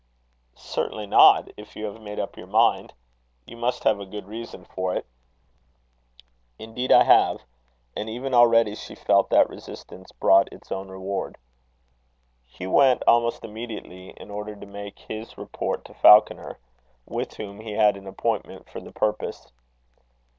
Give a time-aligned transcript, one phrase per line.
[0.55, 2.91] "Certainly not, if you have made up your mind.
[3.45, 5.05] You must have a good reason for it."
[6.57, 7.41] "Indeed I have."
[7.95, 11.37] And even already she felt that resistance brought its own reward.
[12.43, 16.57] Hugh went almost immediately, in order to make his report to Falconer,
[17.05, 19.51] with whom he had an appointment for the purpose.